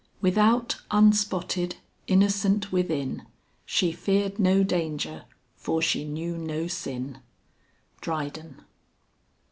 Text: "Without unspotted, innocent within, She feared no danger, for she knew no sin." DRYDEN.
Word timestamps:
"Without 0.19 0.81
unspotted, 0.89 1.75
innocent 2.07 2.71
within, 2.71 3.27
She 3.67 3.91
feared 3.91 4.39
no 4.39 4.63
danger, 4.63 5.25
for 5.55 5.79
she 5.79 6.05
knew 6.05 6.39
no 6.39 6.65
sin." 6.65 7.19
DRYDEN. 8.01 8.61